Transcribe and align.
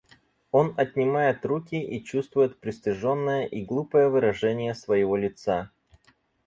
Он 0.51 0.73
отнимает 0.77 1.45
руки 1.45 1.79
и 1.79 2.03
чувствует 2.03 2.57
пристыженное 2.59 3.45
и 3.45 3.63
глупое 3.63 4.09
выражение 4.09 4.73
своего 4.73 5.15
лица. 5.15 5.69